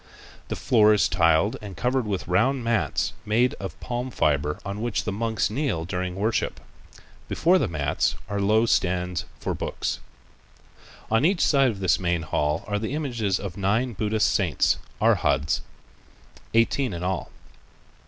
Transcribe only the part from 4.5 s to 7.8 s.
on which the monks kneel during worship. Before the